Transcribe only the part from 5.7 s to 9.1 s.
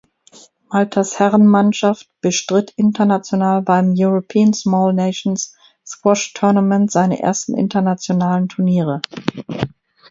Squash Tournament seine ersten internationalen Turniere.